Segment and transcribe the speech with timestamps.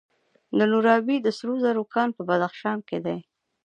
[0.57, 3.19] د نورابې د سرو زرو کان په بدخشان کې دی.